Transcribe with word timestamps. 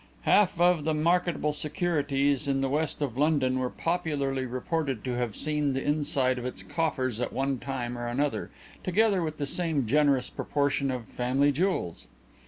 Half 0.23 0.59
of 0.59 0.83
the 0.83 0.95
marketable 0.95 1.53
securities 1.53 2.47
in 2.47 2.61
the 2.61 2.69
west 2.69 3.03
of 3.03 3.19
London 3.19 3.59
were 3.59 3.69
popularly 3.69 4.47
reported 4.47 5.03
to 5.03 5.11
have 5.11 5.35
seen 5.35 5.73
the 5.73 5.83
inside 5.85 6.39
of 6.39 6.45
its 6.47 6.63
coffers 6.63 7.21
at 7.21 7.31
one 7.31 7.59
time 7.59 7.95
or 7.95 8.07
another, 8.07 8.49
together 8.83 9.21
with 9.21 9.37
the 9.37 9.45
same 9.45 9.85
generous 9.85 10.27
proportion 10.27 10.89
of 10.89 11.05
family 11.05 11.51
jewels. 11.51 12.07